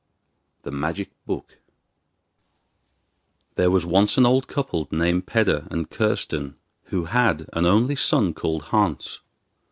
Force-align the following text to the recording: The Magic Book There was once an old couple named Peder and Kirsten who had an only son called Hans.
The 0.63 0.71
Magic 0.71 1.11
Book 1.27 1.59
There 3.53 3.69
was 3.69 3.85
once 3.85 4.17
an 4.17 4.25
old 4.25 4.47
couple 4.47 4.87
named 4.89 5.27
Peder 5.27 5.67
and 5.69 5.91
Kirsten 5.91 6.55
who 6.85 7.05
had 7.05 7.47
an 7.53 7.67
only 7.67 7.95
son 7.95 8.33
called 8.33 8.63
Hans. 8.63 9.19